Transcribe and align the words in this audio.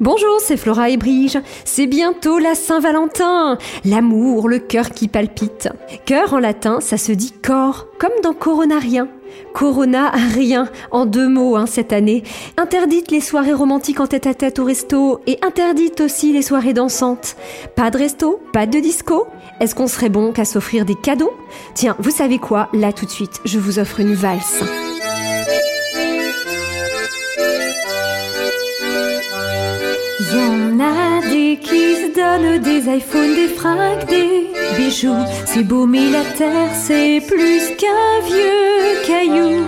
Bonjour, 0.00 0.40
c'est 0.40 0.56
Flora 0.56 0.90
et 0.90 0.96
Brige. 0.96 1.38
C'est 1.64 1.86
bientôt 1.86 2.38
la 2.38 2.56
Saint-Valentin. 2.56 3.58
L'amour, 3.84 4.48
le 4.48 4.58
cœur 4.58 4.90
qui 4.90 5.06
palpite. 5.06 5.68
Cœur 6.04 6.34
en 6.34 6.40
latin, 6.40 6.80
ça 6.80 6.96
se 6.96 7.12
dit 7.12 7.32
corps, 7.32 7.86
comme 7.98 8.20
dans 8.22 8.32
Coronarien. 8.32 9.08
Corona, 9.52 10.10
rien, 10.34 10.68
en 10.90 11.06
deux 11.06 11.28
mots 11.28 11.56
hein, 11.56 11.66
cette 11.66 11.92
année. 11.92 12.24
Interdite 12.56 13.12
les 13.12 13.20
soirées 13.20 13.52
romantiques 13.52 14.00
en 14.00 14.08
tête 14.08 14.26
à 14.26 14.34
tête 14.34 14.58
au 14.58 14.64
resto 14.64 15.20
et 15.28 15.38
interdite 15.42 16.00
aussi 16.00 16.32
les 16.32 16.42
soirées 16.42 16.72
dansantes. 16.72 17.36
Pas 17.76 17.90
de 17.90 17.98
resto, 17.98 18.40
pas 18.52 18.66
de 18.66 18.80
disco. 18.80 19.26
Est-ce 19.60 19.76
qu'on 19.76 19.86
serait 19.86 20.08
bon 20.08 20.32
qu'à 20.32 20.44
s'offrir 20.44 20.84
des 20.84 20.96
cadeaux? 20.96 21.32
Tiens, 21.74 21.94
vous 22.00 22.10
savez 22.10 22.38
quoi? 22.38 22.68
Là 22.72 22.92
tout 22.92 23.06
de 23.06 23.10
suite, 23.10 23.40
je 23.44 23.60
vous 23.60 23.78
offre 23.78 24.00
une 24.00 24.14
valse. 24.14 24.62
Y 30.20 30.36
en 30.36 30.78
a 30.80 31.20
des 31.28 31.58
qui 31.60 31.96
se 31.96 32.14
donnent 32.14 32.58
des 32.58 32.88
iPhones, 32.88 33.34
des 33.34 33.48
fringues, 33.48 34.06
des 34.08 34.46
bijoux. 34.76 35.24
C'est 35.44 35.64
beau, 35.64 35.86
mais 35.86 36.08
la 36.10 36.22
terre, 36.38 36.70
c'est 36.86 37.20
plus 37.26 37.62
qu'un 37.76 38.20
vieux 38.24 39.02
caillou. 39.06 39.64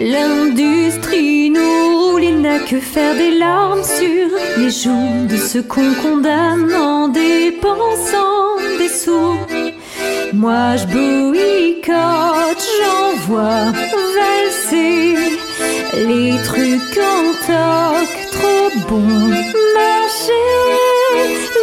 L'industrie 0.00 1.50
nous 1.50 1.98
roule, 1.98 2.24
il 2.24 2.40
n'a 2.40 2.58
que 2.58 2.80
faire 2.80 3.14
des 3.16 3.32
larmes 3.32 3.84
sur 3.84 4.28
les 4.58 4.70
joues 4.70 5.26
de 5.28 5.36
ceux 5.36 5.62
qu'on 5.62 5.94
condamne 6.02 6.74
en 6.74 7.08
dépensant 7.08 8.56
des 8.78 8.88
sous. 8.88 9.36
Moi 10.32 10.76
je 10.76 10.86
boycotte, 10.86 12.64
j'envoie 12.78 13.72
les 15.96 16.36
trucs 16.42 16.98
en 16.98 17.24
toc, 17.46 18.08
trop 18.32 18.70
bon 18.88 19.28
marché. 19.80 20.42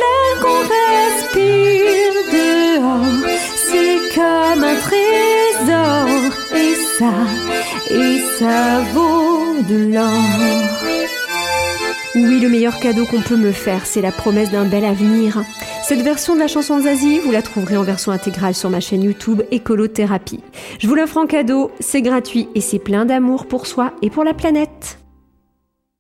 L'air 0.02 0.34
qu'on 0.42 0.62
respire 0.78 2.16
dehors, 2.32 3.30
c'est 3.66 4.00
comme 4.16 4.64
un 4.64 4.78
trésor. 4.88 6.32
Et 6.56 6.76
ça, 6.98 7.14
et 7.90 8.20
ça 8.40 8.82
vaut 8.94 9.62
de 9.68 9.94
l'or. 9.94 11.11
Oui, 12.14 12.42
le 12.42 12.50
meilleur 12.50 12.78
cadeau 12.78 13.06
qu'on 13.06 13.22
peut 13.22 13.38
me 13.38 13.54
faire, 13.54 13.86
c'est 13.86 14.02
la 14.02 14.12
promesse 14.12 14.52
d'un 14.52 14.66
bel 14.66 14.84
avenir. 14.84 15.44
Cette 15.82 16.02
version 16.02 16.36
de 16.36 16.40
la 16.40 16.50
chanson 16.50 16.82
Zazie, 16.82 17.20
vous 17.20 17.32
la 17.32 17.42
trouverez 17.42 17.78
en 17.78 17.84
version 17.84 18.12
intégrale 18.12 18.54
sur 18.54 18.70
ma 18.70 18.82
chaîne 18.82 19.04
YouTube 19.04 19.44
Écolothérapie. 19.50 20.42
Je 20.80 20.88
vous 20.88 20.96
l'offre 20.96 21.18
en 21.18 21.26
cadeau, 21.26 21.72
c'est 21.80 22.02
gratuit 22.02 22.50
et 22.54 22.60
c'est 22.60 22.80
plein 22.80 23.06
d'amour 23.06 23.46
pour 23.46 23.66
soi 23.66 23.94
et 24.02 24.10
pour 24.10 24.26
la 24.26 24.34
planète. 24.34 25.01